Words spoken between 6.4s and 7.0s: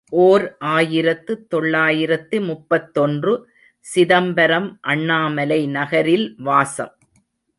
வாசம்.